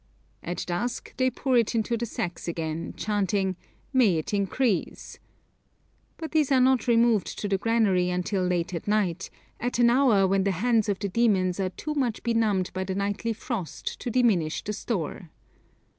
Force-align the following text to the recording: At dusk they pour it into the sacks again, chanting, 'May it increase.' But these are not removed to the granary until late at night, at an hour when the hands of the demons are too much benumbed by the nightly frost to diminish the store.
At 0.41 0.65
dusk 0.65 1.15
they 1.17 1.29
pour 1.29 1.55
it 1.57 1.75
into 1.75 1.95
the 1.95 2.07
sacks 2.07 2.47
again, 2.47 2.95
chanting, 2.97 3.55
'May 3.93 4.17
it 4.17 4.33
increase.' 4.33 5.19
But 6.17 6.31
these 6.31 6.51
are 6.51 6.59
not 6.59 6.87
removed 6.87 7.37
to 7.37 7.47
the 7.47 7.59
granary 7.59 8.09
until 8.09 8.41
late 8.41 8.73
at 8.73 8.87
night, 8.87 9.29
at 9.59 9.77
an 9.77 9.91
hour 9.91 10.25
when 10.25 10.43
the 10.43 10.53
hands 10.57 10.89
of 10.89 10.97
the 10.97 11.09
demons 11.09 11.59
are 11.59 11.69
too 11.69 11.93
much 11.93 12.23
benumbed 12.23 12.73
by 12.73 12.83
the 12.83 12.95
nightly 12.95 13.31
frost 13.33 13.99
to 13.99 14.09
diminish 14.09 14.63
the 14.63 14.73
store. 14.73 15.29